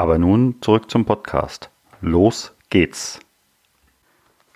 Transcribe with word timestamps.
Aber 0.00 0.16
nun 0.16 0.62
zurück 0.62 0.90
zum 0.90 1.04
Podcast. 1.04 1.68
Los 2.00 2.52
geht's. 2.70 3.20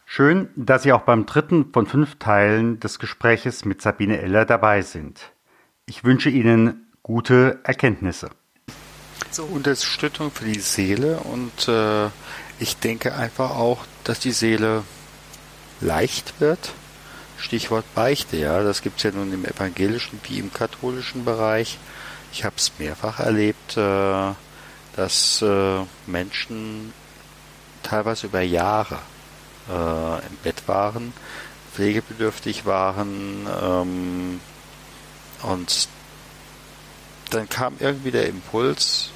Schön, 0.07 0.49
dass 0.57 0.85
Sie 0.85 0.93
auch 0.95 1.03
beim 1.03 1.27
dritten 1.27 1.71
von 1.71 1.87
fünf 1.87 2.19
Teilen 2.19 2.81
des 2.81 2.99
Gespräches 2.99 3.67
mit 3.67 3.83
Sabine 3.83 4.23
Eller 4.23 4.47
dabei 4.47 4.81
sind. 4.81 5.33
Ich 5.85 6.03
wünsche 6.03 6.31
Ihnen 6.31 6.87
gute 7.03 7.61
Erkenntnisse. 7.63 8.31
So. 9.31 9.45
Unterstützung 9.45 10.31
für 10.31 10.47
die 10.47 10.61
Seele 10.61 11.19
und 11.19 11.69
äh, 11.69 12.07
ich 12.59 12.79
denke 12.79 13.15
einfach 13.15 13.51
auch, 13.51 13.85
dass 14.03 14.21
die 14.21 14.33
Seele 14.33 14.83
leicht 15.83 16.41
wird 16.41 16.73
Stichwort 17.37 17.85
Beichte, 17.95 18.39
ja, 18.39 18.63
das 18.63 18.81
gibt 18.81 18.97
es 18.97 19.03
ja 19.03 19.11
nun 19.11 19.31
im 19.31 19.45
evangelischen 19.45 20.21
wie 20.27 20.39
im 20.39 20.55
katholischen 20.55 21.27
Bereich. 21.27 21.79
Ich 22.33 22.45
habe 22.45 22.57
es 22.57 22.73
mehrfach 22.79 23.21
erlebt, 23.21 23.77
äh, 23.77 24.33
dass 24.97 25.43
äh, 25.43 25.81
Menschen 26.07 26.93
teilweise 27.83 28.27
über 28.27 28.41
Jahre 28.41 28.99
äh, 29.69 30.27
im 30.27 30.37
Bett 30.43 30.67
waren, 30.67 31.13
pflegebedürftig 31.75 32.67
waren 32.67 33.47
ähm, 33.63 34.41
und 35.43 35.89
dann 37.31 37.49
kam 37.49 37.75
irgendwie 37.81 38.11
der 38.11 38.29
Impuls, 38.29 39.11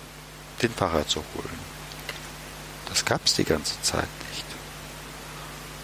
den 0.62 0.70
Pfarrer 0.70 1.06
zu 1.06 1.20
holen. 1.34 1.58
Das 2.88 3.04
gab 3.04 3.24
es 3.24 3.34
die 3.34 3.44
ganze 3.44 3.80
Zeit 3.82 4.08
nicht. 4.30 4.44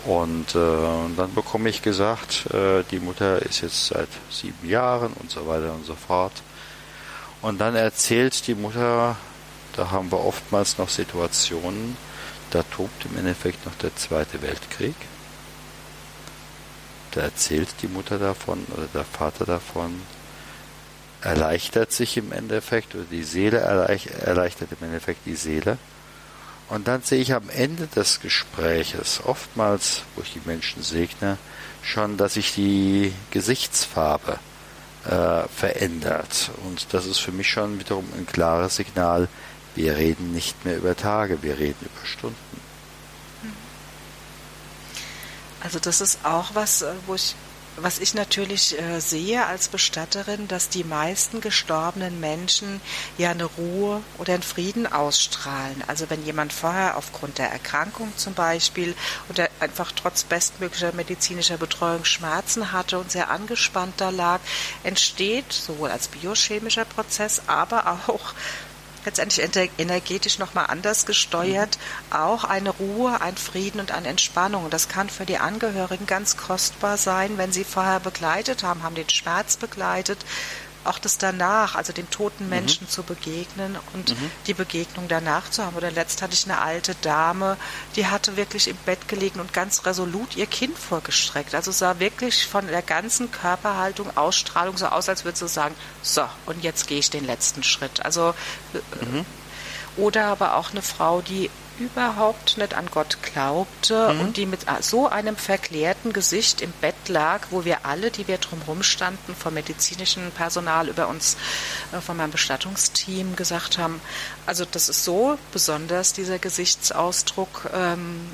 Und 0.04 0.54
äh, 0.54 1.16
dann 1.16 1.34
bekomme 1.34 1.68
ich 1.68 1.82
gesagt, 1.82 2.46
äh, 2.52 2.82
die 2.90 2.98
Mutter 2.98 3.40
ist 3.42 3.60
jetzt 3.60 3.86
seit 3.86 4.08
sieben 4.30 4.68
Jahren 4.68 5.12
und 5.14 5.30
so 5.30 5.46
weiter 5.46 5.72
und 5.72 5.86
so 5.86 5.94
fort. 5.94 6.32
Und 7.40 7.58
dann 7.60 7.74
erzählt 7.76 8.46
die 8.46 8.54
Mutter, 8.54 9.16
da 9.76 9.90
haben 9.90 10.10
wir 10.10 10.24
oftmals 10.24 10.78
noch 10.78 10.88
Situationen, 10.88 11.96
da 12.50 12.62
tobt 12.62 13.04
im 13.06 13.18
Endeffekt 13.18 13.64
noch 13.66 13.74
der 13.76 13.94
Zweite 13.96 14.42
Weltkrieg. 14.42 14.94
Da 17.12 17.22
erzählt 17.22 17.68
die 17.82 17.88
Mutter 17.88 18.18
davon 18.18 18.66
oder 18.76 18.86
der 18.92 19.04
Vater 19.04 19.44
davon, 19.44 20.00
erleichtert 21.20 21.92
sich 21.92 22.16
im 22.16 22.32
Endeffekt 22.32 22.94
oder 22.94 23.04
die 23.10 23.22
Seele 23.22 23.58
erleichtert 23.58 24.68
im 24.78 24.86
Endeffekt 24.86 25.24
die 25.26 25.36
Seele 25.36 25.78
und 26.68 26.88
dann 26.88 27.02
sehe 27.02 27.20
ich 27.20 27.34
am 27.34 27.50
Ende 27.50 27.86
des 27.86 28.20
Gespräches, 28.20 29.20
oftmals, 29.24 30.02
wo 30.14 30.22
ich 30.22 30.32
die 30.32 30.40
Menschen 30.44 30.82
segne, 30.82 31.36
schon, 31.82 32.16
dass 32.16 32.34
sich 32.34 32.54
die 32.54 33.12
Gesichtsfarbe 33.30 34.38
äh, 35.04 35.42
verändert. 35.54 36.50
Und 36.64 36.86
das 36.92 37.06
ist 37.06 37.18
für 37.18 37.32
mich 37.32 37.50
schon 37.50 37.78
wiederum 37.78 38.06
ein 38.16 38.26
klares 38.26 38.76
Signal, 38.76 39.28
wir 39.74 39.96
reden 39.96 40.32
nicht 40.32 40.64
mehr 40.64 40.76
über 40.76 40.96
Tage, 40.96 41.42
wir 41.42 41.58
reden 41.58 41.78
über 41.80 42.06
Stunden. 42.06 42.60
Also 45.62 45.78
das 45.78 46.00
ist 46.00 46.24
auch 46.24 46.54
was, 46.54 46.82
äh, 46.82 46.92
wo 47.06 47.14
ich 47.14 47.34
was 47.76 47.98
ich 47.98 48.14
natürlich 48.14 48.78
äh, 48.80 49.00
sehe 49.00 49.44
als 49.46 49.68
Bestatterin, 49.68 50.46
dass 50.46 50.68
die 50.68 50.84
meisten 50.84 51.40
gestorbenen 51.40 52.20
Menschen 52.20 52.80
ja 53.18 53.30
eine 53.30 53.44
Ruhe 53.44 54.00
oder 54.18 54.34
einen 54.34 54.42
Frieden 54.42 54.86
ausstrahlen. 54.86 55.82
Also 55.86 56.08
wenn 56.08 56.24
jemand 56.24 56.52
vorher 56.52 56.96
aufgrund 56.96 57.38
der 57.38 57.50
Erkrankung 57.50 58.12
zum 58.16 58.34
Beispiel 58.34 58.94
oder 59.28 59.48
einfach 59.60 59.90
trotz 59.92 60.22
bestmöglicher 60.22 60.92
medizinischer 60.92 61.56
Betreuung 61.56 62.04
Schmerzen 62.04 62.70
hatte 62.72 62.98
und 62.98 63.10
sehr 63.10 63.30
angespannt 63.30 63.94
da 63.96 64.10
lag, 64.10 64.40
entsteht 64.84 65.52
sowohl 65.52 65.90
als 65.90 66.08
biochemischer 66.08 66.84
Prozess, 66.84 67.42
aber 67.48 67.98
auch 68.06 68.34
letztendlich 69.04 69.70
energetisch 69.78 70.38
nochmal 70.38 70.66
anders 70.68 71.06
gesteuert, 71.06 71.78
mhm. 72.10 72.16
auch 72.16 72.44
eine 72.44 72.70
Ruhe, 72.70 73.20
ein 73.20 73.36
Frieden 73.36 73.80
und 73.80 73.92
eine 73.92 74.08
Entspannung. 74.08 74.64
Und 74.64 74.74
das 74.74 74.88
kann 74.88 75.08
für 75.08 75.26
die 75.26 75.38
Angehörigen 75.38 76.06
ganz 76.06 76.36
kostbar 76.36 76.96
sein, 76.96 77.38
wenn 77.38 77.52
sie 77.52 77.64
vorher 77.64 78.00
begleitet 78.00 78.62
haben, 78.62 78.82
haben 78.82 78.94
den 78.94 79.08
Schmerz 79.08 79.56
begleitet, 79.56 80.24
auch 80.84 80.98
das 80.98 81.18
danach, 81.18 81.74
also 81.74 81.92
den 81.92 82.08
toten 82.10 82.44
mhm. 82.44 82.50
Menschen 82.50 82.84
mhm. 82.84 82.90
zu 82.90 83.02
begegnen 83.02 83.76
und 83.92 84.10
mhm. 84.10 84.30
die 84.46 84.54
Begegnung 84.54 85.08
danach 85.08 85.50
zu 85.50 85.64
haben. 85.64 85.76
Oder 85.76 85.90
letzt 85.90 86.22
hatte 86.22 86.34
ich 86.34 86.44
eine 86.44 86.60
alte 86.60 86.94
Dame, 87.02 87.56
die 87.96 88.06
hatte 88.06 88.36
wirklich 88.36 88.68
im 88.68 88.76
Bett 88.84 89.08
gelegen 89.08 89.40
und 89.40 89.52
ganz 89.52 89.84
resolut 89.86 90.36
ihr 90.36 90.46
Kind 90.46 90.78
vorgestreckt. 90.78 91.54
Also 91.54 91.72
sah 91.72 91.98
wirklich 91.98 92.46
von 92.46 92.66
der 92.66 92.82
ganzen 92.82 93.30
Körperhaltung, 93.30 94.16
Ausstrahlung 94.16 94.76
so 94.76 94.86
aus, 94.86 95.08
als 95.08 95.24
würde 95.24 95.38
sie 95.38 95.48
sagen, 95.48 95.74
so, 96.02 96.22
und 96.46 96.62
jetzt 96.62 96.86
gehe 96.86 96.98
ich 96.98 97.10
den 97.10 97.26
letzten 97.26 97.62
Schritt. 97.62 98.04
Also 98.04 98.34
äh, 98.74 99.04
mhm. 99.04 99.26
Oder 99.96 100.26
aber 100.26 100.56
auch 100.56 100.70
eine 100.70 100.82
Frau, 100.82 101.20
die 101.20 101.50
überhaupt 101.78 102.56
nicht 102.56 102.74
an 102.74 102.88
Gott 102.90 103.18
glaubte 103.22 104.14
mhm. 104.14 104.20
und 104.20 104.36
die 104.36 104.46
mit 104.46 104.66
so 104.80 105.08
einem 105.08 105.36
verklärten 105.36 106.12
Gesicht 106.12 106.60
im 106.60 106.70
Bett 106.80 107.08
lag, 107.08 107.48
wo 107.50 107.64
wir 107.64 107.84
alle, 107.84 108.10
die 108.10 108.28
wir 108.28 108.38
drumherum 108.38 108.82
standen, 108.82 109.34
vom 109.34 109.54
medizinischen 109.54 110.30
Personal 110.30 110.88
über 110.88 111.08
uns, 111.08 111.36
äh, 111.92 112.00
von 112.00 112.16
meinem 112.16 112.30
Bestattungsteam 112.30 113.34
gesagt 113.34 113.78
haben, 113.78 114.00
also 114.46 114.64
das 114.64 114.88
ist 114.88 115.04
so 115.04 115.38
besonders, 115.52 116.12
dieser 116.12 116.38
Gesichtsausdruck. 116.38 117.70
Ähm, 117.74 118.32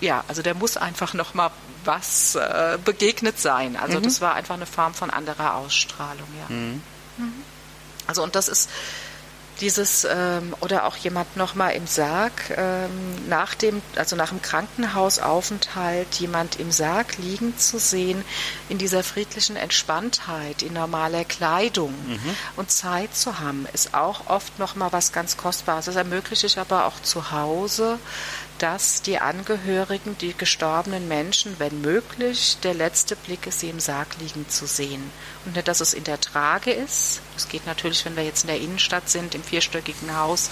ja, 0.00 0.24
also 0.26 0.42
der 0.42 0.54
muss 0.54 0.76
einfach 0.76 1.14
noch 1.14 1.34
mal 1.34 1.50
was 1.84 2.34
äh, 2.34 2.78
begegnet 2.84 3.38
sein. 3.38 3.76
Also 3.76 3.98
mhm. 3.98 4.02
das 4.02 4.20
war 4.20 4.34
einfach 4.34 4.54
eine 4.54 4.66
Form 4.66 4.94
von 4.94 5.10
anderer 5.10 5.56
Ausstrahlung, 5.56 6.28
ja. 6.38 6.54
Mhm. 6.54 6.82
mhm. 7.18 7.32
Also 8.08 8.24
und 8.24 8.34
das 8.34 8.48
ist 8.48 8.68
dieses 9.60 10.06
ähm, 10.10 10.54
oder 10.60 10.86
auch 10.86 10.96
jemand 10.96 11.36
nochmal 11.36 11.74
im 11.74 11.86
Sarg 11.86 12.32
ähm, 12.56 13.28
nach 13.28 13.54
dem, 13.54 13.82
also 13.96 14.16
nach 14.16 14.30
dem 14.30 14.42
Krankenhausaufenthalt 14.42 16.14
jemand 16.16 16.58
im 16.58 16.72
Sarg 16.72 17.18
liegen 17.18 17.56
zu 17.58 17.78
sehen, 17.78 18.24
in 18.68 18.78
dieser 18.78 19.02
friedlichen 19.02 19.56
Entspanntheit, 19.56 20.62
in 20.62 20.72
normaler 20.72 21.24
Kleidung 21.24 21.94
mhm. 22.06 22.36
und 22.56 22.70
Zeit 22.70 23.14
zu 23.14 23.38
haben, 23.38 23.66
ist 23.72 23.94
auch 23.94 24.28
oft 24.28 24.58
nochmal 24.58 24.92
was 24.92 25.12
ganz 25.12 25.36
Kostbares. 25.36 25.84
Das 25.84 25.96
ermöglicht 25.96 26.44
ich 26.44 26.58
aber 26.58 26.86
auch 26.86 27.00
zu 27.02 27.30
Hause, 27.30 27.98
dass 28.62 29.02
die 29.02 29.18
Angehörigen, 29.18 30.16
die 30.18 30.34
gestorbenen 30.34 31.08
Menschen, 31.08 31.58
wenn 31.58 31.80
möglich, 31.80 32.58
der 32.62 32.74
letzte 32.74 33.16
Blick 33.16 33.48
ist, 33.48 33.58
sie 33.58 33.70
im 33.70 33.80
Sarg 33.80 34.06
liegen 34.20 34.48
zu 34.48 34.66
sehen. 34.66 35.10
Und 35.44 35.56
nicht, 35.56 35.66
dass 35.66 35.80
es 35.80 35.94
in 35.94 36.04
der 36.04 36.20
Trage 36.20 36.70
ist. 36.70 37.22
Das 37.34 37.48
geht 37.48 37.66
natürlich, 37.66 38.04
wenn 38.04 38.14
wir 38.14 38.22
jetzt 38.22 38.44
in 38.44 38.46
der 38.46 38.60
Innenstadt 38.60 39.08
sind, 39.08 39.34
im 39.34 39.42
vierstöckigen 39.42 40.16
Haus, 40.16 40.48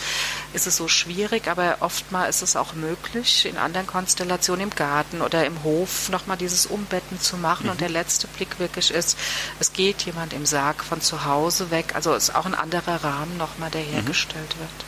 ist 0.55 0.67
es 0.67 0.77
so 0.77 0.89
schwierig, 0.89 1.47
aber 1.47 1.77
oftmals 1.79 2.37
ist 2.37 2.43
es 2.43 2.57
auch 2.57 2.75
möglich, 2.75 3.47
in 3.47 3.57
anderen 3.57 3.87
Konstellationen 3.87 4.65
im 4.65 4.75
Garten 4.75 5.23
oder 5.23 5.47
im 5.47 5.63
Hof 5.63 6.09
nochmal 6.09 6.37
dieses 6.37 6.67
Umbetten 6.67 7.21
zu 7.21 7.37
machen. 7.37 7.67
Mhm. 7.67 7.71
Und 7.71 7.81
der 7.81 7.91
letzte 7.91 8.27
Blick 8.27 8.59
wirklich 8.59 8.91
ist, 8.91 9.17
es 9.61 9.73
geht 9.73 10.03
jemand 10.03 10.33
im 10.33 10.47
Sarg 10.47 10.83
von 10.83 11.01
zu 11.01 11.25
Hause 11.27 11.71
weg. 11.71 11.95
Also 11.95 12.13
ist 12.15 12.35
auch 12.35 12.47
ein 12.47 12.57
anderer 12.57 13.05
Rahmen 13.05 13.37
nochmal, 13.37 13.71
der 13.71 13.83
mhm. 13.83 13.93
hergestellt 13.93 14.57
mhm. 14.57 14.61
wird. 14.63 14.85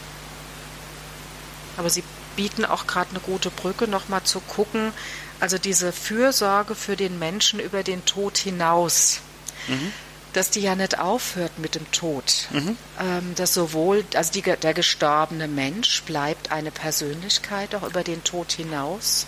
Aber 1.77 1.89
sie 1.89 2.03
bieten 2.37 2.65
auch 2.65 2.87
gerade 2.87 3.11
eine 3.11 3.21
gute 3.21 3.51
Brücke, 3.51 3.89
nochmal 3.89 4.23
zu 4.25 4.41
gucken, 4.41 4.93
also 5.41 5.59
diese 5.59 5.93
Fürsorge 5.93 6.75
für 6.75 6.97
den 6.97 7.19
Menschen 7.19 7.59
über 7.59 7.83
den 7.83 8.05
Tod 8.05 8.39
hinaus. 8.39 9.21
Mhm. 9.67 9.93
Dass 10.33 10.49
die 10.49 10.61
ja 10.61 10.75
nicht 10.75 10.99
aufhört 10.99 11.59
mit 11.59 11.75
dem 11.75 11.91
Tod. 11.91 12.49
Mhm. 12.53 12.77
Ähm, 12.99 13.35
dass 13.35 13.53
sowohl, 13.53 14.05
also 14.15 14.33
die, 14.33 14.41
der 14.41 14.73
gestorbene 14.73 15.47
Mensch 15.47 16.05
bleibt 16.05 16.53
eine 16.53 16.71
Persönlichkeit 16.71 17.75
auch 17.75 17.83
über 17.83 18.03
den 18.03 18.25
Tod 18.25 18.53
hinaus. 18.53 19.27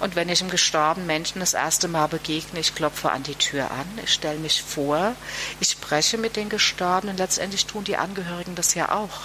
Und 0.00 0.16
wenn 0.16 0.28
ich 0.28 0.42
einem 0.42 0.50
gestorbenen 0.50 1.06
Menschen 1.06 1.40
das 1.40 1.54
erste 1.54 1.88
Mal 1.88 2.08
begegne, 2.08 2.60
ich 2.60 2.74
klopfe 2.74 3.10
an 3.10 3.22
die 3.22 3.34
Tür 3.34 3.70
an, 3.70 3.86
ich 4.04 4.12
stelle 4.12 4.38
mich 4.38 4.62
vor, 4.62 5.14
ich 5.60 5.70
spreche 5.70 6.18
mit 6.18 6.36
den 6.36 6.50
Gestorbenen, 6.50 7.16
letztendlich 7.16 7.66
tun 7.66 7.84
die 7.84 7.96
Angehörigen 7.96 8.54
das 8.54 8.74
ja 8.74 8.92
auch. 8.92 9.22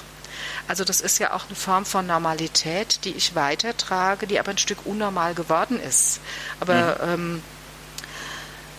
Also 0.69 0.83
das 0.83 1.01
ist 1.01 1.17
ja 1.17 1.33
auch 1.33 1.47
eine 1.47 1.55
Form 1.55 1.83
von 1.83 2.05
Normalität, 2.05 3.03
die 3.03 3.13
ich 3.13 3.33
weitertrage, 3.33 4.27
die 4.27 4.39
aber 4.39 4.51
ein 4.51 4.59
Stück 4.59 4.85
unnormal 4.85 5.33
geworden 5.33 5.79
ist. 5.79 6.21
Aber 6.59 6.99
mhm. 7.01 7.11
ähm, 7.11 7.43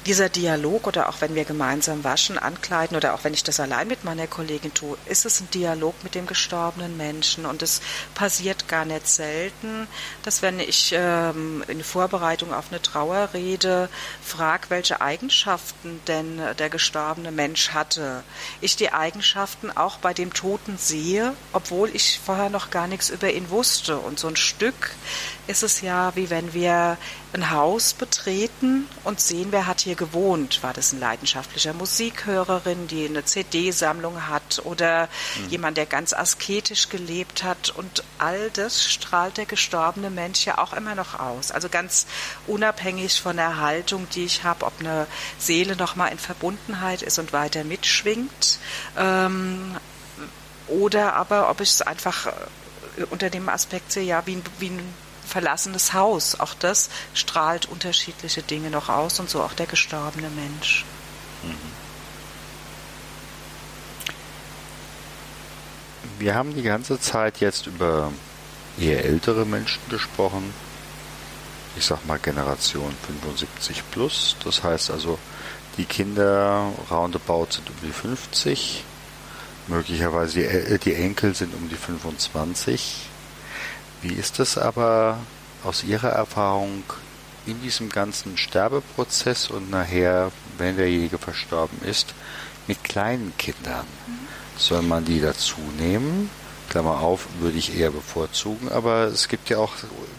dieser 0.07 0.29
Dialog 0.29 0.87
oder 0.87 1.09
auch 1.09 1.21
wenn 1.21 1.35
wir 1.35 1.45
gemeinsam 1.45 2.05
waschen, 2.05 2.39
ankleiden 2.39 2.97
oder 2.97 3.15
auch 3.15 3.25
wenn 3.25 3.35
ich 3.35 3.45
das 3.45 3.61
allein 3.61 3.89
mit 3.89 4.05
meiner 4.05 4.27
Kollegin 4.27 4.73
tue, 4.73 4.97
ist 5.07 5.27
es 5.27 5.41
ein 5.41 5.51
Dialog 5.51 5.95
mit 6.03 6.15
dem 6.15 6.27
gestorbenen 6.27 6.97
Menschen 6.97 7.45
und 7.45 7.63
es 7.63 7.81
passiert 8.15 8.69
gar 8.69 8.85
nicht 8.85 9.07
selten, 9.07 9.87
dass 10.23 10.43
wenn 10.43 10.59
ich 10.59 10.95
ähm, 10.97 11.63
in 11.69 11.85
Vorbereitung 11.85 12.55
auf 12.55 12.71
eine 12.71 12.81
Trauerrede 12.81 13.89
frage, 14.23 14.71
welche 14.71 15.01
Eigenschaften 15.01 16.01
denn 16.07 16.41
der 16.59 16.71
gestorbene 16.71 17.31
Mensch 17.31 17.71
hatte, 17.71 18.23
ich 18.61 18.77
die 18.77 18.93
Eigenschaften 18.93 19.71
auch 19.71 19.99
bei 19.99 20.15
dem 20.15 20.33
Toten 20.33 20.79
sehe, 20.79 21.35
obwohl 21.53 21.91
ich 21.95 22.21
vorher 22.25 22.51
noch 22.51 22.71
gar 22.71 22.87
nichts 22.87 23.11
über 23.11 23.31
ihn 23.31 23.51
wusste. 23.51 23.99
Und 23.99 24.19
so 24.19 24.29
ein 24.29 24.37
Stück 24.37 24.93
ist 25.51 25.65
es 25.65 25.81
ja, 25.81 26.15
wie 26.15 26.31
wenn 26.31 26.55
wir 26.55 26.97
ein 27.33 27.51
Haus 27.51 27.93
betreten 27.93 28.89
und 29.03 29.21
sehen, 29.21 29.49
wer 29.51 29.67
hat 29.67 29.81
hier 29.81 29.97
gewohnt. 29.97 30.63
War 30.63 30.73
das 30.73 30.93
ein 30.93 31.01
leidenschaftlicher 31.01 31.73
Musikhörerin, 31.73 32.87
die 32.87 33.07
eine 33.07 33.25
CD-Sammlung 33.25 34.29
hat 34.29 34.63
oder 34.65 35.09
mhm. 35.37 35.49
jemand, 35.49 35.77
der 35.77 35.87
ganz 35.87 36.13
asketisch 36.13 36.89
gelebt 36.89 37.43
hat. 37.43 37.71
Und 37.71 38.05
all 38.19 38.51
das 38.51 38.89
strahlt 38.89 39.39
der 39.39 39.47
gestorbene 39.47 40.09
Mensch 40.09 40.47
ja 40.47 40.59
auch 40.59 40.73
immer 40.73 40.95
noch 40.95 41.19
aus. 41.19 41.51
Also 41.51 41.69
ganz 41.69 42.07
unabhängig 42.47 43.21
von 43.21 43.37
der 43.37 43.59
Haltung, 43.59 44.09
die 44.15 44.25
ich 44.25 44.45
habe, 44.45 44.65
ob 44.65 44.75
eine 44.79 45.09
Seele 45.39 45.75
nochmal 45.75 46.13
in 46.13 46.19
Verbundenheit 46.19 47.03
ist 47.03 47.19
und 47.19 47.33
weiter 47.33 47.65
mitschwingt. 47.65 48.61
Ähm, 48.97 49.77
oder 50.69 51.15
aber 51.15 51.51
ob 51.51 51.61
ich 51.61 51.71
es 51.71 51.83
einfach 51.83 52.27
äh, 52.27 53.05
unter 53.11 53.31
dem 53.31 53.49
Aspekt 53.49 53.91
sehe, 53.91 54.05
ja, 54.05 54.23
wie, 54.27 54.41
wie 54.61 54.69
ein 54.69 54.95
verlassenes 55.31 55.93
Haus. 55.95 56.39
Auch 56.39 56.55
das 56.55 56.91
strahlt 57.15 57.67
unterschiedliche 57.67 58.43
Dinge 58.43 58.71
noch 58.71 58.89
aus 58.89 59.21
und 59.21 59.31
so 59.31 59.43
auch 59.43 59.55
der 59.55 59.67
gestorbene 59.67 60.29
Mensch. 60.29 60.85
Wir 66.19 66.35
haben 66.35 66.55
die 66.55 66.63
ganze 66.63 67.01
Zeit 67.01 67.41
jetzt 67.41 67.67
über 67.67 68.13
eher 68.79 69.05
ältere 69.05 69.47
Menschen 69.47 69.81
gesprochen. 69.89 70.53
Ich 71.77 71.87
sag 71.87 72.05
mal 72.07 72.19
Generation 72.19 72.93
75 73.07 73.83
plus. 73.91 74.37
Das 74.45 74.63
heißt 74.63 74.91
also, 74.91 75.19
die 75.77 75.85
Kinder 75.85 76.73
roundabout 76.91 77.49
sind 77.53 77.71
um 77.71 77.77
die 77.83 77.93
50. 77.93 78.85
Möglicherweise 79.69 80.41
die, 80.41 80.79
die 80.79 80.95
Enkel 80.95 81.35
sind 81.35 81.55
um 81.55 81.69
die 81.69 81.77
25. 81.77 83.10
Wie 84.03 84.15
ist 84.15 84.41
es 84.41 84.57
aber 84.57 85.19
aus 85.63 85.85
Ihrer 85.85 86.11
Erfahrung 86.11 86.85
in 87.47 87.61
diesem 87.63 87.91
ganzen 87.91 88.39
Sterbeprozess 88.39 89.51
und 89.51 89.71
nachher, 89.71 90.33
wenn 90.59 90.77
derjenige 90.77 91.19
verstorben 91.19 91.79
ist, 91.83 92.15
mit 92.67 92.83
kleinen 92.83 93.35
Kindern? 93.37 93.87
Mhm. 94.07 94.29
Soll 94.57 94.83
man 94.83 95.05
die 95.05 95.21
dazu 95.21 95.61
nehmen? 95.79 96.31
Klammer 96.71 97.01
auf, 97.01 97.27
würde 97.41 97.59
ich 97.59 97.77
eher 97.77 97.91
bevorzugen, 97.91 98.71
aber 98.71 99.05
es 99.05 99.29
gibt 99.29 99.51
ja 99.51 99.59
auch, 99.59 99.73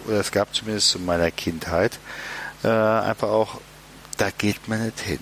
oder 0.06 0.19
es 0.19 0.31
gab 0.31 0.54
zumindest 0.54 0.95
in 0.95 1.06
meiner 1.06 1.31
Kindheit, 1.31 1.98
äh, 2.63 2.68
einfach 2.68 3.30
auch, 3.30 3.62
da 4.18 4.30
geht 4.31 4.68
man 4.68 4.86
nicht 4.86 5.00
hin. 5.00 5.19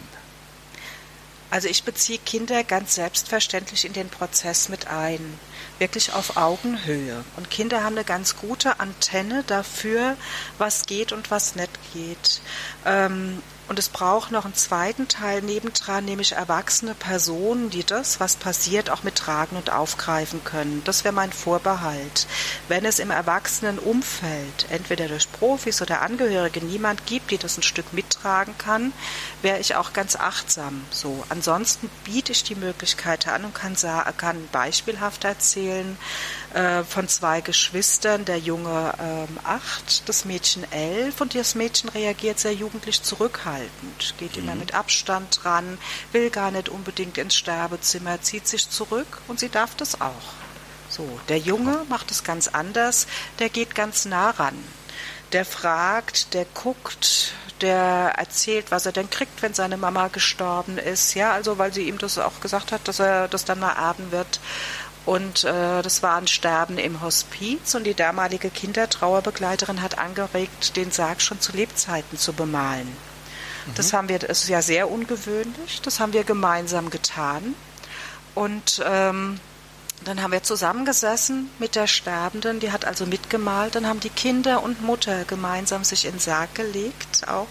Also 1.52 1.68
ich 1.68 1.84
beziehe 1.84 2.20
Kinder 2.20 2.64
ganz 2.64 2.96
selbstverständlich 2.96 3.86
in 3.86 3.94
den 3.94 4.10
Prozess 4.10 4.70
mit 4.70 4.79
ein, 4.90 5.40
wirklich 5.80 6.14
auf 6.14 6.38
Augenhöhe. 6.38 7.24
Und 7.38 7.50
Kinder 7.50 7.84
haben 7.84 7.96
eine 7.96 8.06
ganz 8.06 8.36
gute 8.36 8.80
Antenne 8.80 9.44
dafür, 9.48 10.16
was 10.58 10.86
geht 10.86 11.12
und 11.12 11.32
was 11.32 11.56
nicht 11.56 11.72
geht. 11.94 12.42
Ähm, 12.86 13.42
und 13.70 13.78
es 13.78 13.90
braucht 13.90 14.32
noch 14.32 14.46
einen 14.46 14.56
zweiten 14.56 15.08
Teil 15.08 15.44
nebendran, 15.44 16.04
nämlich 16.04 16.32
erwachsene 16.32 16.96
Personen, 16.96 17.70
die 17.70 17.84
das, 17.84 18.20
was 18.20 18.36
passiert, 18.36 18.90
auch 18.90 19.04
mittragen 19.04 19.56
und 19.56 19.72
aufgreifen 19.72 20.44
können. 20.44 20.82
Das 20.86 21.04
wäre 21.04 21.14
mein 21.14 21.32
Vorbehalt. 21.32 22.26
Wenn 22.68 22.84
es 22.84 22.98
im 22.98 23.12
Erwachsenenumfeld, 23.12 24.66
entweder 24.72 25.08
durch 25.08 25.32
Profis 25.32 25.84
oder 25.84 26.02
Angehörige, 26.02 26.66
niemand 26.66 27.06
gibt, 27.06 27.30
die 27.30 27.38
das 27.38 27.60
ein 27.60 27.64
Stück 27.64 27.94
mittragen 27.94 28.58
kann, 28.58 28.92
wäre 29.44 29.60
ich 29.60 29.76
auch 29.76 29.94
ganz 29.94 30.16
achtsam. 30.16 30.84
So. 30.90 31.24
Ansonsten 31.30 31.92
biete 32.06 32.32
ich 32.32 32.44
die 32.44 32.56
Möglichkeit 32.56 33.28
an 33.28 33.46
und 33.46 33.54
kann, 33.54 33.76
kann 34.18 34.48
beispielhaft 34.80 35.26
erzählen 35.26 35.98
äh, 36.54 36.84
von 36.84 37.08
zwei 37.10 37.42
Geschwistern, 37.42 38.24
der 38.24 38.40
Junge 38.40 38.94
ähm, 39.00 39.38
acht, 39.44 40.08
das 40.08 40.24
Mädchen 40.24 40.70
elf 40.72 41.20
und 41.20 41.36
das 41.36 41.54
Mädchen 41.56 41.90
reagiert 41.90 42.40
sehr 42.40 42.54
jugendlich 42.54 43.04
zurückhaltend 43.04 44.16
geht 44.18 44.38
mhm. 44.38 44.44
immer 44.44 44.56
mit 44.56 44.74
Abstand 44.74 45.42
dran, 45.44 45.78
will 46.14 46.30
gar 46.30 46.52
nicht 46.52 46.70
unbedingt 46.70 47.18
ins 47.18 47.36
Sterbezimmer, 47.36 48.22
zieht 48.22 48.48
sich 48.48 48.70
zurück 48.70 49.22
und 49.28 49.40
sie 49.40 49.50
darf 49.50 49.76
das 49.76 50.00
auch. 50.00 50.34
So, 50.88 51.08
der 51.28 51.38
Junge 51.38 51.86
macht 51.90 52.10
es 52.12 52.24
ganz 52.24 52.48
anders, 52.48 53.06
der 53.40 53.50
geht 53.50 53.76
ganz 53.76 54.06
nah 54.06 54.30
ran. 54.32 54.56
Der 55.32 55.46
fragt, 55.46 56.34
der 56.34 56.46
guckt, 56.46 57.34
der 57.62 58.14
erzählt, 58.18 58.72
was 58.72 58.86
er 58.86 58.92
denn 58.92 59.10
kriegt, 59.10 59.42
wenn 59.42 59.54
seine 59.54 59.78
Mama 59.78 60.08
gestorben 60.08 60.78
ist. 60.78 61.14
Ja, 61.14 61.34
also 61.34 61.58
weil 61.58 61.74
sie 61.74 61.88
ihm 61.88 61.98
das 61.98 62.18
auch 62.18 62.40
gesagt 62.42 62.72
hat, 62.72 62.88
dass 62.88 63.00
er 63.00 63.28
das 63.28 63.46
dann 63.46 63.60
mal 63.60 63.74
erben 63.74 64.12
wird. 64.12 64.40
Und 65.06 65.44
äh, 65.44 65.82
das 65.82 66.04
war 66.04 66.18
ein 66.18 66.28
Sterben 66.28 66.78
im 66.78 67.02
Hospiz 67.02 67.74
und 67.74 67.86
die 67.86 67.94
damalige 67.94 68.50
Kindertrauerbegleiterin 68.50 69.82
hat 69.82 69.98
angeregt, 69.98 70.76
den 70.76 70.92
Sarg 70.92 71.22
schon 71.22 71.40
zu 71.40 71.52
Lebzeiten 71.52 72.18
zu 72.18 72.34
bemalen. 72.34 72.96
Das 73.76 73.94
haben 73.94 74.10
wir, 74.10 74.20
das 74.20 74.44
ist 74.44 74.50
ja 74.50 74.62
sehr 74.62 74.90
ungewöhnlich. 74.90 75.82
Das 75.82 76.00
haben 76.00 76.14
wir 76.14 76.24
gemeinsam 76.24 76.90
getan. 76.90 77.56
Und 78.36 78.82
ähm, 78.86 79.40
dann 80.06 80.22
haben 80.22 80.32
wir 80.32 80.44
zusammengesessen 80.44 81.50
mit 81.60 81.76
der 81.76 81.88
Sterbenden, 81.88 82.60
die 82.60 82.72
hat 82.72 82.86
also 82.86 83.06
mitgemalt. 83.06 83.76
Dann 83.76 83.88
haben 83.88 84.00
die 84.00 84.10
Kinder 84.10 84.64
und 84.64 84.82
Mutter 84.82 85.26
gemeinsam 85.26 85.84
sich 85.84 86.06
in 86.06 86.14
den 86.14 86.20
Sarg 86.20 86.56
gelegt, 86.56 87.28
auch 87.28 87.48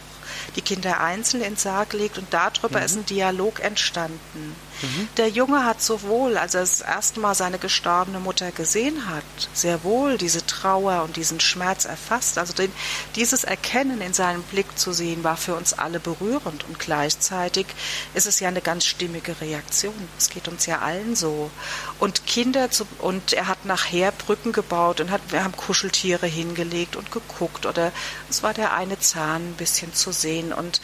die 0.57 0.63
Kinder 0.63 1.01
einzeln 1.01 1.43
in 1.43 1.55
den 1.55 1.57
Sarg 1.57 1.91
gelegt 1.91 2.19
und 2.19 2.33
darüber 2.33 2.81
mhm. 2.81 2.85
ist 2.85 2.97
ein 2.97 3.07
Dialog 3.07 3.61
entstanden. 3.61 4.57
Mhm. 4.83 5.09
Der 5.17 5.29
Junge 5.29 5.65
hat 5.65 5.83
sowohl, 5.83 6.37
als 6.37 6.55
er 6.55 6.61
das 6.61 6.81
erste 6.81 7.21
Mal 7.21 7.35
seine 7.35 7.59
gestorbene 7.59 8.21
Mutter 8.21 8.53
gesehen 8.53 9.09
hat, 9.09 9.25
sehr 9.53 9.83
wohl 9.83 10.19
diese 10.19 10.47
Trauer 10.47 11.03
und 11.03 11.17
diesen 11.17 11.41
Schmerz 11.41 11.85
erfasst. 11.85 12.39
Also 12.39 12.53
den, 12.53 12.73
dieses 13.17 13.45
Erkennen 13.45 14.01
in 14.01 14.15
seinem 14.15 14.43
Blick 14.43 14.79
zu 14.79 14.93
sehen, 14.93 15.25
war 15.25 15.37
für 15.37 15.55
uns 15.55 15.73
alle 15.73 16.01
berührend 16.01 16.65
und 16.65 16.79
gleichzeitig 16.79 17.67
ist 18.15 18.27
es 18.27 18.41
ja 18.41 18.49
eine 18.49 18.61
ganz 18.61 18.85
stimmige 18.85 19.41
Reaktion. 19.41 19.95
Es 20.17 20.31
geht 20.31 20.49
uns 20.49 20.67
ja 20.67 20.79
allen 20.79 21.17
so. 21.17 21.51
Und 21.99 22.27
Kinder 22.27 22.71
zu, 22.71 22.87
und 22.99 23.33
er 23.33 23.49
hat 23.49 23.65
nachher 23.65 24.13
Brücken 24.13 24.53
gebaut 24.53 25.01
und 25.01 25.11
hat, 25.11 25.21
wir 25.31 25.43
haben 25.43 25.57
Kuscheltiere 25.57 26.27
hingelegt 26.27 26.95
und 26.95 27.11
geguckt 27.11 27.67
oder 27.67 27.93
es 28.31 28.43
war 28.43 28.55
der 28.55 28.75
eine 28.75 28.99
Zahn 29.01 29.51
ein 29.51 29.55
bisschen 29.55 29.95
zu 29.95 30.13
sehen 30.13 30.38
und 30.47 30.81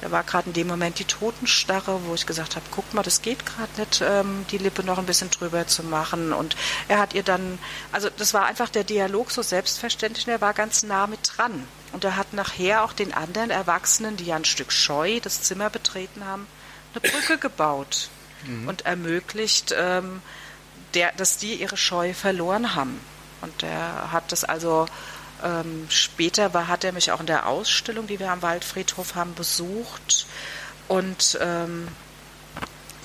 da 0.00 0.10
war 0.10 0.22
gerade 0.22 0.48
in 0.48 0.52
dem 0.52 0.66
Moment 0.66 0.98
die 0.98 1.04
Totenstarre, 1.04 2.00
wo 2.04 2.14
ich 2.14 2.26
gesagt 2.26 2.56
habe, 2.56 2.66
guck 2.70 2.92
mal, 2.94 3.02
das 3.02 3.22
geht 3.22 3.46
gerade 3.46 3.80
nicht, 3.80 4.02
ähm, 4.06 4.44
die 4.50 4.58
Lippe 4.58 4.82
noch 4.84 4.98
ein 4.98 5.06
bisschen 5.06 5.30
drüber 5.30 5.66
zu 5.66 5.82
machen. 5.82 6.32
Und 6.32 6.56
er 6.88 6.98
hat 6.98 7.14
ihr 7.14 7.22
dann, 7.22 7.58
also 7.92 8.08
das 8.10 8.34
war 8.34 8.46
einfach 8.46 8.68
der 8.68 8.84
Dialog 8.84 9.30
so 9.30 9.42
selbstverständlich 9.42 10.26
und 10.26 10.32
er 10.32 10.40
war 10.40 10.54
ganz 10.54 10.82
nah 10.82 11.06
mit 11.06 11.20
dran. 11.36 11.66
Und 11.92 12.04
er 12.04 12.16
hat 12.16 12.32
nachher 12.32 12.84
auch 12.84 12.92
den 12.92 13.14
anderen 13.14 13.50
Erwachsenen, 13.50 14.16
die 14.16 14.26
ja 14.26 14.36
ein 14.36 14.44
Stück 14.44 14.72
scheu 14.72 15.20
das 15.20 15.42
Zimmer 15.42 15.70
betreten 15.70 16.24
haben, 16.24 16.46
eine 16.94 17.10
Brücke 17.10 17.38
gebaut 17.38 18.08
mhm. 18.44 18.68
und 18.68 18.84
ermöglicht, 18.86 19.74
ähm, 19.76 20.20
der, 20.94 21.12
dass 21.12 21.38
die 21.38 21.54
ihre 21.54 21.76
Scheu 21.76 22.14
verloren 22.14 22.74
haben. 22.74 23.00
Und 23.42 23.62
er 23.62 24.12
hat 24.12 24.32
das 24.32 24.44
also 24.44 24.86
ähm, 25.44 25.86
später 25.88 26.54
war, 26.54 26.68
hat 26.68 26.84
er 26.84 26.92
mich 26.92 27.12
auch 27.12 27.20
in 27.20 27.26
der 27.26 27.46
Ausstellung, 27.46 28.06
die 28.06 28.18
wir 28.18 28.30
am 28.30 28.42
Waldfriedhof 28.42 29.14
haben, 29.14 29.34
besucht. 29.34 30.26
Und 30.88 31.38
ähm, 31.40 31.88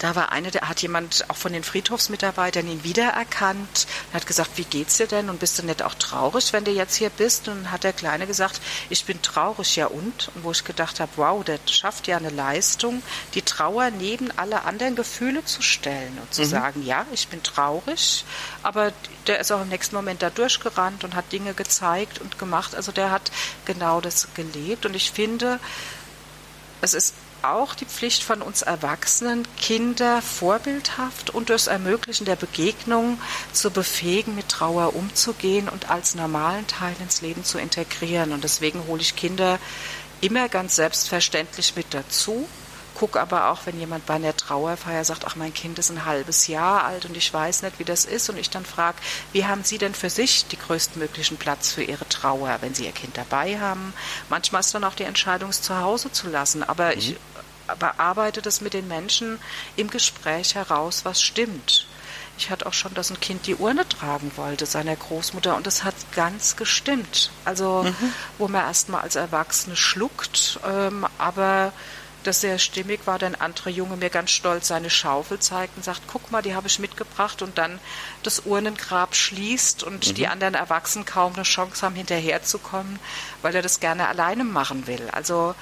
da 0.01 0.15
war 0.15 0.31
eine, 0.31 0.50
da 0.50 0.67
hat 0.67 0.81
jemand 0.81 1.29
auch 1.29 1.38
von 1.38 1.53
den 1.53 1.63
Friedhofsmitarbeitern 1.63 2.67
ihn 2.67 2.84
wiedererkannt 2.84 3.86
und 4.08 4.13
hat 4.15 4.25
gesagt, 4.25 4.50
wie 4.55 4.63
geht's 4.63 4.98
dir 4.98 5.05
denn? 5.05 5.29
Und 5.29 5.39
bist 5.39 5.60
du 5.60 5.63
nicht 5.63 5.84
auch 5.84 5.93
traurig, 5.93 6.53
wenn 6.53 6.63
du 6.63 6.72
jetzt 6.72 6.96
hier 6.96 7.12
bist? 7.12 7.48
Und 7.48 7.65
dann 7.65 7.72
hat 7.72 7.84
der 7.84 7.93
Kleine 7.93 8.25
gesagt, 8.25 8.62
ich 8.89 9.05
bin 9.05 9.22
traurig, 9.22 9.75
ja 9.75 9.86
und? 9.86 10.31
Und 10.34 10.43
wo 10.43 10.51
ich 10.51 10.63
gedacht 10.63 11.00
habe, 11.00 11.12
wow, 11.17 11.43
der 11.43 11.60
schafft 11.67 12.08
ja 12.08 12.17
eine 12.17 12.31
Leistung, 12.31 13.03
die 13.36 13.43
Trauer 13.43 13.91
neben 13.91 14.31
alle 14.39 14.63
anderen 14.63 14.96
Gefühle 14.96 15.46
zu 15.46 15.62
stellen 15.62 16.17
und 16.20 16.34
zu 16.34 16.41
mhm. 16.41 16.48
sagen, 16.48 16.84
ja, 16.84 17.05
ich 17.12 17.27
bin 17.27 17.43
traurig, 17.43 18.25
aber 18.63 18.93
der 19.27 19.39
ist 19.39 19.51
auch 19.51 19.62
im 19.62 19.70
nächsten 19.70 19.96
Moment 19.96 20.24
da 20.24 20.31
durchgerannt 20.31 21.03
und 21.03 21.13
hat 21.13 21.31
Dinge 21.31 21.53
gezeigt 21.53 22.20
und 22.20 22.39
gemacht. 22.39 22.74
Also 22.74 22.91
der 22.91 23.12
hat 23.12 23.31
genau 23.65 24.01
das 24.01 24.29
gelebt. 24.34 24.88
Und 24.88 24.96
ich 24.96 25.12
finde, 25.12 25.60
es 26.81 26.96
ist 26.96 27.13
auch 27.44 27.74
die 27.76 27.86
Pflicht 27.86 28.24
von 28.24 28.42
uns 28.42 28.62
Erwachsenen, 28.62 29.48
Kinder 29.58 30.22
vorbildhaft 30.22 31.30
und 31.32 31.50
durch 31.50 31.68
Ermöglichen 31.68 32.26
der 32.26 32.36
Begegnung 32.36 33.20
zu 33.54 33.72
befähigen, 33.72 34.36
mit 34.36 34.50
Trauer 34.50 34.96
umzugehen 34.96 35.70
und 35.70 35.90
als 35.90 36.16
normalen 36.16 36.68
Teil 36.68 36.96
ins 37.00 37.22
Leben 37.22 37.44
zu 37.44 37.58
integrieren. 37.60 38.32
Und 38.32 38.44
deswegen 38.44 38.86
hole 38.88 39.02
ich 39.02 39.16
Kinder 39.16 39.60
immer 40.22 40.50
ganz 40.50 40.76
selbstverständlich 40.76 41.76
mit 41.76 41.88
dazu 41.92 42.48
gucke 43.02 43.20
aber 43.20 43.50
auch, 43.50 43.66
wenn 43.66 43.80
jemand 43.80 44.06
bei 44.06 44.14
einer 44.14 44.38
Trauerfeier 44.38 45.04
sagt, 45.04 45.26
ach, 45.26 45.36
mein 45.36 45.56
Kind 45.56 45.80
ist 45.80 45.90
ein 45.90 46.06
halbes 46.06 46.46
Jahr 46.46 46.84
alt 46.84 47.06
und 47.06 47.18
ich 47.18 47.34
weiß 47.34 47.64
nicht, 47.64 47.80
wie 47.80 47.84
das 47.84 48.06
ist. 48.06 48.30
Und 48.30 48.38
ich 48.38 48.52
dann 48.52 48.64
frage, 48.64 48.98
wie 49.32 49.46
haben 49.46 49.64
Sie 49.64 49.80
denn 49.80 49.96
für 49.96 50.12
sich 50.12 50.46
die 50.46 50.58
größtmöglichen 50.58 51.38
Platz 51.38 51.72
für 51.72 51.82
Ihre 51.82 52.08
Trauer, 52.10 52.60
wenn 52.62 52.76
Sie 52.76 52.86
Ihr 52.86 52.92
Kind 52.92 53.18
dabei 53.18 53.60
haben? 53.60 53.94
Manchmal 54.30 54.60
ist 54.60 54.76
dann 54.76 54.84
auch 54.84 54.94
die 54.94 55.04
Entscheidung, 55.04 55.50
es 55.50 55.64
zu 55.64 55.80
Hause 55.80 56.12
zu 56.12 56.30
lassen. 56.30 56.62
Aber 56.62 56.88
mhm. 56.88 57.00
ich 57.00 57.16
bearbeite 57.80 58.41
das 58.41 58.62
mit 58.62 58.74
den 58.74 58.88
Menschen 58.88 59.39
im 59.75 59.89
Gespräch 59.89 60.56
heraus, 60.56 61.06
was 61.06 61.22
stimmt. 61.22 61.88
Ich 62.38 62.50
hatte 62.50 62.65
auch 62.65 62.74
schon, 62.74 62.94
dass 62.94 63.12
ein 63.12 63.20
Kind 63.20 63.46
die 63.46 63.56
Urne 63.56 63.88
tragen 63.88 64.32
wollte, 64.36 64.65
seiner 64.65 64.96
Großmutter, 64.96 65.56
und 65.56 65.68
das 65.68 65.84
hat 65.84 65.94
ganz 66.15 66.56
gestimmt. 66.56 67.30
Also, 67.46 67.84
mhm. 67.84 68.13
wo 68.38 68.48
man 68.48 68.65
erstmal 68.65 69.01
als 69.01 69.15
Erwachsene 69.15 69.75
schluckt, 69.75 70.60
ähm, 70.65 71.06
aber 71.18 71.72
das 72.24 72.41
sehr 72.41 72.60
stimmig 72.60 73.01
war, 73.06 73.20
der 73.20 73.41
andere 73.41 73.70
Junge 73.70 73.98
mir 73.98 74.10
ganz 74.10 74.32
stolz 74.32 74.68
seine 74.68 74.89
Schaufel 74.89 75.39
zeigt 75.39 75.77
und 75.77 75.84
sagt, 75.84 76.01
guck 76.08 76.32
mal, 76.32 76.41
die 76.41 76.56
habe 76.56 76.68
ich 76.68 76.80
mitgebracht 76.80 77.41
und 77.41 77.58
dann 77.58 77.80
das 78.24 78.46
Urnengrab 78.46 79.15
schließt 79.15 79.84
und 79.84 80.10
mhm. 80.10 80.13
die 80.15 80.27
anderen 80.27 80.53
Erwachsenen 80.53 81.06
kaum 81.06 81.34
eine 81.34 81.44
Chance 81.44 81.86
haben, 81.86 81.96
hinterherzukommen, 81.96 83.00
weil 83.41 83.56
er 83.56 83.62
das 83.62 83.80
gerne 83.80 84.08
alleine 84.08 84.44
machen 84.44 84.88
will. 84.88 85.10
Also 85.12 85.56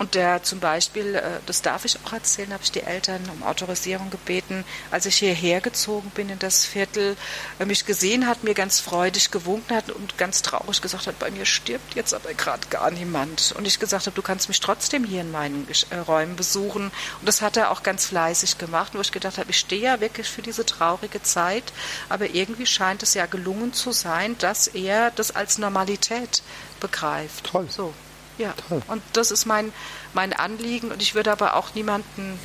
und 0.00 0.14
der 0.14 0.42
zum 0.42 0.60
Beispiel, 0.60 1.14
äh, 1.14 1.40
das 1.44 1.60
darf 1.60 1.84
ich 1.84 1.98
auch 2.06 2.14
erzählen, 2.14 2.54
habe 2.54 2.62
ich 2.62 2.72
die 2.72 2.82
Eltern 2.82 3.20
um 3.30 3.42
Autorisierung 3.42 4.08
gebeten, 4.08 4.64
als 4.90 5.04
ich 5.04 5.16
hierher 5.16 5.60
gezogen 5.60 6.10
bin 6.14 6.30
in 6.30 6.38
das 6.38 6.64
Viertel, 6.64 7.18
äh, 7.58 7.66
mich 7.66 7.84
gesehen 7.84 8.26
hat, 8.26 8.42
mir 8.42 8.54
ganz 8.54 8.80
freudig 8.80 9.30
gewunken 9.30 9.76
hat 9.76 9.90
und 9.90 10.16
ganz 10.16 10.40
traurig 10.40 10.80
gesagt 10.80 11.06
hat, 11.06 11.18
bei 11.18 11.30
mir 11.30 11.44
stirbt 11.44 11.94
jetzt 11.94 12.14
aber 12.14 12.32
gerade 12.32 12.66
gar 12.70 12.90
niemand. 12.90 13.52
Und 13.58 13.66
ich 13.66 13.78
gesagt 13.78 14.06
habe, 14.06 14.16
du 14.16 14.22
kannst 14.22 14.48
mich 14.48 14.60
trotzdem 14.60 15.04
hier 15.04 15.20
in 15.20 15.30
meinen 15.32 15.68
äh, 15.90 15.96
Räumen 15.96 16.34
besuchen. 16.34 16.84
Und 16.84 17.26
das 17.28 17.42
hat 17.42 17.58
er 17.58 17.70
auch 17.70 17.82
ganz 17.82 18.06
fleißig 18.06 18.56
gemacht, 18.56 18.92
wo 18.94 19.02
ich 19.02 19.12
gedacht 19.12 19.36
habe, 19.36 19.50
ich 19.50 19.58
stehe 19.58 19.82
ja 19.82 20.00
wirklich 20.00 20.30
für 20.30 20.40
diese 20.40 20.64
traurige 20.64 21.22
Zeit, 21.22 21.74
aber 22.08 22.30
irgendwie 22.30 22.64
scheint 22.64 23.02
es 23.02 23.12
ja 23.12 23.26
gelungen 23.26 23.74
zu 23.74 23.92
sein, 23.92 24.38
dass 24.38 24.66
er 24.66 25.10
das 25.10 25.36
als 25.36 25.58
Normalität 25.58 26.42
begreift. 26.80 27.44
Toll. 27.44 27.66
So. 27.68 27.92
Ja, 28.40 28.54
Toll. 28.68 28.80
und 28.88 29.02
das 29.12 29.30
ist 29.30 29.44
mein, 29.44 29.70
mein 30.14 30.32
Anliegen. 30.32 30.90
Und 30.90 31.02
ich 31.02 31.14
würde 31.14 31.30
aber 31.30 31.56
auch 31.56 31.74
niemanden, 31.74 32.38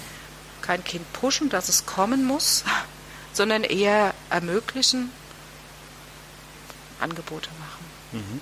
kein 0.61 0.83
Kind 0.83 1.11
pushen, 1.13 1.49
dass 1.49 1.69
es 1.69 1.85
kommen 1.85 2.25
muss, 2.25 2.65
sondern 3.33 3.63
eher 3.63 4.13
ermöglichen, 4.29 5.09
Angebote 6.99 7.49
machen. 7.59 7.85
Mhm. 8.11 8.41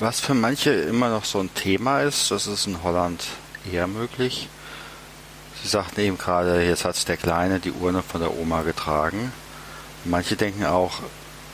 Was 0.00 0.20
für 0.20 0.34
manche 0.34 0.70
immer 0.70 1.08
noch 1.08 1.24
so 1.24 1.40
ein 1.40 1.54
Thema 1.54 2.02
ist, 2.02 2.30
das 2.30 2.46
ist 2.46 2.66
in 2.66 2.82
Holland 2.82 3.24
eher 3.70 3.86
möglich. 3.86 4.48
Sie 5.62 5.68
sagten 5.68 6.00
eben 6.00 6.18
gerade, 6.18 6.64
jetzt 6.64 6.84
hat 6.84 7.08
der 7.08 7.16
Kleine 7.16 7.60
die 7.60 7.72
Urne 7.72 8.02
von 8.02 8.20
der 8.20 8.36
Oma 8.36 8.62
getragen. 8.62 9.32
Manche 10.04 10.36
denken 10.36 10.64
auch, 10.66 11.00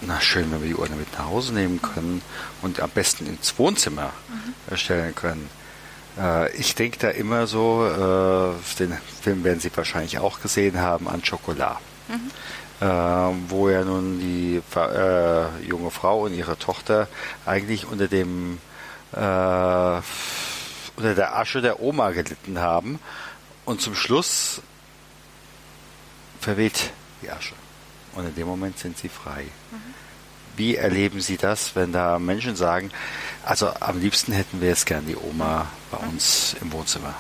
na 0.01 0.21
schön, 0.21 0.51
wenn 0.51 0.61
wir 0.61 0.69
die 0.69 0.75
Urne 0.75 0.97
mit 0.97 1.13
nach 1.13 1.27
Hause 1.27 1.55
nehmen 1.55 1.81
können 1.81 2.23
und 2.63 2.81
am 2.81 2.91
besten 2.91 3.27
ins 3.27 3.59
Wohnzimmer 3.59 4.13
mhm. 4.29 4.77
stellen 4.77 5.15
können. 5.15 5.49
Äh, 6.19 6.55
ich 6.57 6.75
denke 6.75 6.99
da 6.99 7.09
immer 7.09 7.47
so, 7.47 7.87
äh, 7.87 8.77
den 8.79 8.97
Film 9.23 9.45
werden 9.45 9.61
Sie 9.61 9.71
wahrscheinlich 9.75 10.19
auch 10.19 10.41
gesehen 10.41 10.81
haben, 10.81 11.09
an 11.09 11.25
Schokolade. 11.25 11.79
Mhm. 12.09 12.31
Äh, 12.81 12.87
wo 13.49 13.71
ja 13.71 13.85
nun 13.85 14.19
die 14.19 14.61
äh, 14.77 15.65
junge 15.67 15.91
Frau 15.91 16.25
und 16.25 16.35
ihre 16.35 16.59
Tochter 16.59 17.09
eigentlich 17.47 17.87
unter 17.87 18.09
dem 18.09 18.59
äh, 19.13 20.01
unter 20.97 21.15
der 21.15 21.37
Asche 21.37 21.61
der 21.61 21.81
Oma 21.81 22.11
gelitten 22.11 22.61
haben 22.61 22.99
und 23.65 23.81
zum 23.81 23.95
Schluss 23.95 24.61
verweht 26.41 26.91
die 27.23 27.31
Asche. 27.31 27.55
Und 28.15 28.27
in 28.27 28.35
dem 28.35 28.47
Moment 28.47 28.79
sind 28.79 28.97
sie 28.99 29.09
frei. 29.09 29.45
Mhm. 29.71 29.95
Wie 30.57 30.77
erleben 30.77 31.21
Sie 31.21 31.37
das, 31.37 31.75
wenn 31.75 31.93
da 31.93 32.19
Menschen 32.19 32.55
sagen, 32.55 32.91
also 33.45 33.71
am 33.81 34.01
liebsten 34.01 34.33
hätten 34.33 34.61
wir 34.61 34.69
jetzt 34.69 34.87
gern 34.87 35.05
die 35.05 35.17
Oma 35.17 35.67
bei 35.91 35.99
uns 35.99 36.55
im 36.61 36.73
Wohnzimmer? 36.73 37.15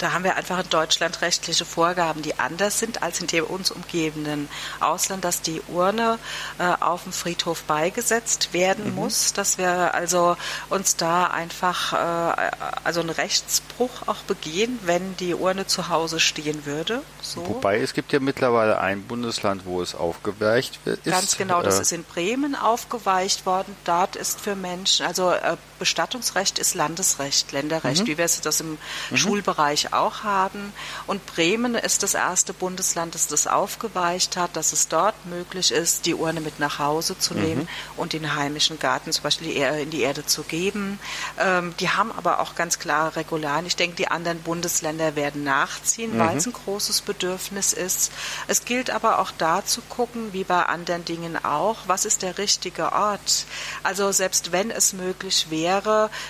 Da 0.00 0.12
haben 0.12 0.24
wir 0.24 0.36
einfach 0.36 0.64
in 0.64 0.70
Deutschland 0.70 1.20
rechtliche 1.20 1.66
Vorgaben, 1.66 2.22
die 2.22 2.38
anders 2.38 2.78
sind 2.78 3.02
als 3.02 3.20
in 3.20 3.26
dem 3.26 3.44
uns 3.44 3.70
umgebenden 3.70 4.48
Ausland, 4.80 5.24
dass 5.26 5.42
die 5.42 5.60
Urne 5.68 6.18
äh, 6.58 6.72
auf 6.80 7.02
dem 7.02 7.12
Friedhof 7.12 7.62
beigesetzt 7.64 8.54
werden 8.54 8.90
mhm. 8.90 8.94
muss, 8.94 9.34
dass 9.34 9.58
wir 9.58 9.94
also 9.94 10.38
uns 10.70 10.96
da 10.96 11.26
einfach 11.26 11.92
äh, 11.92 12.50
also 12.82 13.00
einen 13.00 13.10
Rechtsbruch 13.10 13.90
auch 14.06 14.22
begehen, 14.22 14.78
wenn 14.84 15.18
die 15.18 15.34
Urne 15.34 15.66
zu 15.66 15.90
Hause 15.90 16.18
stehen 16.18 16.64
würde. 16.64 17.02
So. 17.20 17.46
Wobei 17.46 17.80
es 17.80 17.92
gibt 17.92 18.12
ja 18.12 18.20
mittlerweile 18.20 18.80
ein 18.80 19.02
Bundesland, 19.02 19.66
wo 19.66 19.82
es 19.82 19.94
aufgeweicht 19.94 20.80
wird. 20.86 21.04
Ganz 21.04 21.36
genau, 21.36 21.60
das 21.62 21.78
äh, 21.78 21.82
ist 21.82 21.92
in 21.92 22.04
Bremen 22.04 22.56
aufgeweicht 22.56 23.44
worden. 23.44 23.76
Dort 23.84 24.16
ist 24.16 24.40
für 24.40 24.56
Menschen, 24.56 25.04
also 25.04 25.30
äh, 25.30 25.58
Bestattungsrecht 25.80 26.60
ist 26.60 26.74
Landesrecht, 26.74 27.50
Länderrecht, 27.50 28.02
mhm. 28.02 28.06
wie 28.06 28.18
wir 28.18 28.26
das 28.26 28.60
im 28.60 28.78
mhm. 29.10 29.16
Schulbereich 29.16 29.92
auch 29.92 30.22
haben. 30.22 30.72
Und 31.08 31.26
Bremen 31.26 31.74
ist 31.74 32.04
das 32.04 32.14
erste 32.14 32.52
Bundesland, 32.52 33.14
das 33.16 33.26
das 33.26 33.48
aufgeweicht 33.48 34.36
hat, 34.36 34.54
dass 34.54 34.72
es 34.72 34.86
dort 34.86 35.14
möglich 35.26 35.72
ist, 35.72 36.06
die 36.06 36.14
Urne 36.14 36.40
mit 36.40 36.60
nach 36.60 36.78
Hause 36.78 37.18
zu 37.18 37.34
mhm. 37.34 37.42
nehmen 37.42 37.68
und 37.96 38.12
den 38.12 38.36
heimischen 38.36 38.78
Garten 38.78 39.10
zum 39.10 39.24
Beispiel 39.24 39.50
in 39.50 39.90
die 39.90 40.02
Erde 40.02 40.24
zu 40.26 40.42
geben. 40.42 41.00
Ähm, 41.38 41.74
die 41.80 41.88
haben 41.88 42.12
aber 42.12 42.40
auch 42.40 42.54
ganz 42.54 42.78
klare 42.78 43.16
Regularien. 43.16 43.66
Ich 43.66 43.76
denke, 43.76 43.96
die 43.96 44.08
anderen 44.08 44.42
Bundesländer 44.42 45.16
werden 45.16 45.42
nachziehen, 45.42 46.18
weil 46.18 46.36
es 46.36 46.46
mhm. 46.46 46.52
ein 46.52 46.62
großes 46.64 47.00
Bedürfnis 47.00 47.72
ist. 47.72 48.12
Es 48.46 48.64
gilt 48.66 48.90
aber 48.90 49.18
auch 49.18 49.30
da 49.38 49.64
zu 49.64 49.80
gucken, 49.82 50.32
wie 50.32 50.44
bei 50.44 50.66
anderen 50.66 51.04
Dingen 51.06 51.42
auch, 51.42 51.78
was 51.86 52.04
ist 52.04 52.20
der 52.20 52.36
richtige 52.36 52.92
Ort. 52.92 53.46
Also 53.82 54.12
selbst 54.12 54.52
wenn 54.52 54.70
es 54.70 54.92
möglich 54.92 55.46
wäre, 55.48 55.69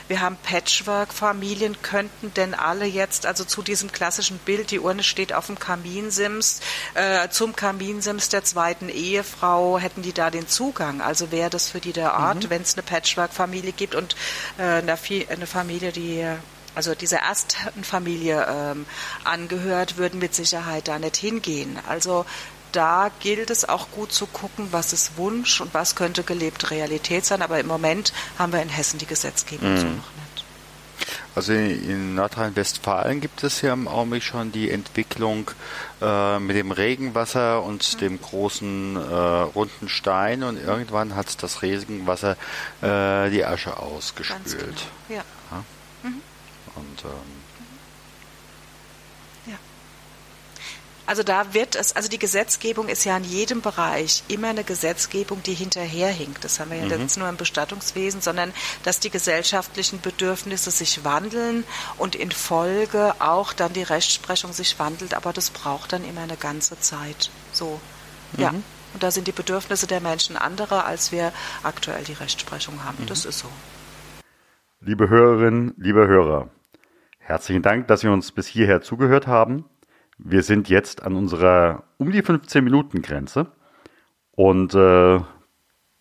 wir 0.08 0.20
haben 0.20 0.36
Patchwork-Familien, 0.42 1.80
könnten 1.82 2.32
denn 2.34 2.54
alle 2.54 2.84
jetzt 2.84 3.26
also 3.26 3.44
zu 3.44 3.62
diesem 3.62 3.90
klassischen 3.90 4.38
Bild, 4.38 4.70
die 4.70 4.80
Urne 4.80 5.02
steht 5.02 5.32
auf 5.32 5.46
dem 5.46 5.58
Kaminsims, 5.58 6.60
äh, 6.94 7.28
zum 7.30 7.56
Kaminsims 7.56 8.28
der 8.28 8.44
zweiten 8.44 8.88
Ehefrau, 8.88 9.78
hätten 9.78 10.02
die 10.02 10.12
da 10.12 10.30
den 10.30 10.48
Zugang. 10.48 11.00
Also 11.00 11.30
wäre 11.32 11.50
das 11.50 11.70
für 11.70 11.80
die 11.80 11.92
der 11.92 12.14
Ort, 12.14 12.44
mhm. 12.44 12.50
wenn 12.50 12.62
es 12.62 12.74
eine 12.74 12.82
Patchwork-Familie 12.82 13.72
gibt 13.72 13.94
und 13.94 14.14
äh, 14.58 14.62
eine, 14.62 14.98
eine 15.30 15.46
Familie, 15.46 15.92
die 15.92 16.26
also 16.74 16.94
dieser 16.94 17.18
ersten 17.18 17.82
Familie 17.82 18.46
ähm, 18.48 18.86
angehört, 19.24 19.96
würden 19.96 20.20
mit 20.20 20.34
Sicherheit 20.34 20.86
da 20.88 20.98
nicht 20.98 21.16
hingehen. 21.16 21.78
Also 21.88 22.24
da 22.72 23.10
gilt 23.20 23.50
es 23.50 23.68
auch 23.68 23.90
gut 23.90 24.12
zu 24.12 24.26
gucken, 24.26 24.68
was 24.70 24.92
ist 24.92 25.16
Wunsch 25.16 25.60
und 25.60 25.74
was 25.74 25.94
könnte 25.96 26.22
gelebte 26.22 26.70
Realität 26.70 27.24
sein. 27.24 27.42
Aber 27.42 27.60
im 27.60 27.66
Moment 27.66 28.12
haben 28.38 28.52
wir 28.52 28.62
in 28.62 28.68
Hessen 28.68 28.98
die 28.98 29.06
Gesetzgebung 29.06 29.72
mhm. 29.72 29.78
so 29.78 29.86
noch 29.86 29.92
nicht. 29.92 30.44
Also 31.34 31.52
in 31.52 32.16
Nordrhein-Westfalen 32.16 33.20
gibt 33.20 33.44
es 33.44 33.62
ja 33.62 33.72
im 33.72 33.86
Augenblick 33.86 34.22
schon 34.22 34.50
die 34.50 34.70
Entwicklung 34.70 35.50
äh, 36.02 36.38
mit 36.40 36.56
dem 36.56 36.72
Regenwasser 36.72 37.62
und 37.62 37.94
mhm. 37.94 37.98
dem 37.98 38.20
großen 38.20 38.96
äh, 38.96 38.98
runden 39.00 39.88
Stein 39.88 40.42
und 40.42 40.56
irgendwann 40.56 41.14
hat 41.14 41.42
das 41.42 41.62
Regenwasser 41.62 42.36
äh, 42.82 43.30
die 43.30 43.44
Asche 43.44 43.78
ausgespült. 43.78 44.86
Genau. 45.08 45.20
Ja. 45.20 45.24
ja. 45.52 45.64
Mhm. 46.02 46.20
Und 46.74 47.04
ähm, 47.04 47.39
Also 51.10 51.24
da 51.24 51.54
wird 51.54 51.74
es, 51.74 51.96
also 51.96 52.08
die 52.08 52.20
Gesetzgebung 52.20 52.86
ist 52.86 53.04
ja 53.04 53.16
in 53.16 53.24
jedem 53.24 53.62
Bereich 53.62 54.22
immer 54.28 54.50
eine 54.50 54.62
Gesetzgebung, 54.62 55.42
die 55.42 55.54
hinterherhinkt. 55.54 56.44
Das 56.44 56.60
haben 56.60 56.70
wir 56.70 56.78
ja 56.78 56.84
mhm. 56.84 57.02
jetzt 57.02 57.18
nur 57.18 57.28
im 57.28 57.36
Bestattungswesen, 57.36 58.20
sondern 58.20 58.52
dass 58.84 59.00
die 59.00 59.10
gesellschaftlichen 59.10 60.00
Bedürfnisse 60.00 60.70
sich 60.70 61.04
wandeln 61.04 61.64
und 61.98 62.14
in 62.14 62.30
Folge 62.30 63.12
auch 63.18 63.52
dann 63.52 63.72
die 63.72 63.82
Rechtsprechung 63.82 64.52
sich 64.52 64.78
wandelt. 64.78 65.14
Aber 65.14 65.32
das 65.32 65.50
braucht 65.50 65.94
dann 65.94 66.04
immer 66.04 66.20
eine 66.20 66.36
ganze 66.36 66.78
Zeit. 66.78 67.32
So, 67.52 67.80
mhm. 68.36 68.40
ja. 68.40 68.50
Und 68.50 69.02
da 69.02 69.10
sind 69.10 69.26
die 69.26 69.32
Bedürfnisse 69.32 69.88
der 69.88 70.00
Menschen 70.00 70.36
andere, 70.36 70.84
als 70.84 71.10
wir 71.10 71.32
aktuell 71.64 72.04
die 72.04 72.12
Rechtsprechung 72.12 72.84
haben. 72.84 73.02
Mhm. 73.02 73.06
Das 73.06 73.24
ist 73.24 73.40
so. 73.40 73.48
Liebe 74.80 75.08
Hörerinnen, 75.08 75.74
liebe 75.76 76.06
Hörer, 76.06 76.50
herzlichen 77.18 77.62
Dank, 77.62 77.88
dass 77.88 78.02
Sie 78.02 78.08
uns 78.08 78.30
bis 78.30 78.46
hierher 78.46 78.80
zugehört 78.80 79.26
haben. 79.26 79.64
Wir 80.22 80.42
sind 80.42 80.68
jetzt 80.68 81.02
an 81.02 81.16
unserer 81.16 81.84
um 81.96 82.12
die 82.12 82.20
15 82.20 82.62
Minuten 82.62 83.00
Grenze 83.00 83.46
und 84.32 84.74
äh, 84.74 85.18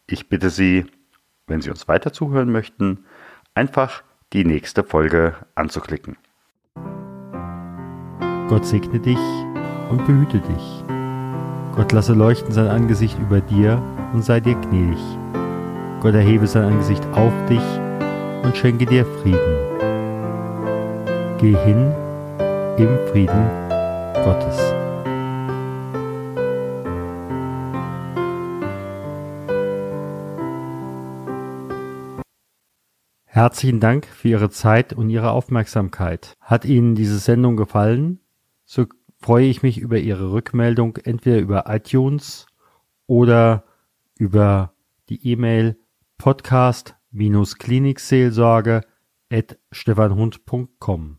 ich 0.07 0.27
bitte 0.27 0.49
Sie, 0.49 0.85
wenn 1.47 1.61
Sie 1.61 1.69
uns 1.69 1.87
weiter 1.87 2.11
zuhören 2.11 2.51
möchten, 2.51 3.05
einfach 3.53 4.03
die 4.33 4.43
nächste 4.43 4.83
Folge 4.83 5.35
anzuklicken. 5.55 6.17
Gott 8.49 8.65
segne 8.65 8.99
dich 8.99 9.17
und 9.89 10.05
behüte 10.05 10.39
dich. 10.39 10.83
Gott 11.75 11.93
lasse 11.93 12.13
leuchten 12.13 12.51
sein 12.51 12.67
Angesicht 12.67 13.17
über 13.19 13.39
dir 13.39 13.81
und 14.13 14.23
sei 14.25 14.41
dir 14.41 14.55
gnädig. 14.55 14.99
Gott 16.01 16.13
erhebe 16.13 16.47
sein 16.47 16.63
Angesicht 16.63 17.05
auf 17.13 17.33
dich 17.47 17.63
und 18.43 18.57
schenke 18.57 18.85
dir 18.85 19.05
Frieden. 19.05 19.57
Geh 21.37 21.55
hin 21.55 21.93
im 22.77 23.07
Frieden 23.07 23.68
Gottes. 24.23 24.57
Herzlichen 33.25 33.79
Dank 33.79 34.05
für 34.05 34.27
Ihre 34.27 34.49
Zeit 34.49 34.91
und 34.91 35.09
Ihre 35.09 35.31
Aufmerksamkeit. 35.31 36.35
Hat 36.41 36.65
Ihnen 36.65 36.95
diese 36.95 37.19
Sendung 37.19 37.55
gefallen? 37.55 38.19
So 38.65 38.87
freue 39.21 39.45
ich 39.45 39.63
mich 39.63 39.77
über 39.77 39.97
Ihre 39.97 40.31
Rückmeldung 40.31 40.97
entweder 40.97 41.39
über 41.39 41.63
iTunes 41.67 42.47
oder 43.07 43.63
über 44.17 44.73
die 45.07 45.25
E-Mail 45.31 45.77
podcast-klinikseelsorge 46.17 48.81
at 49.31 49.57
stefanhund.com. 49.71 51.18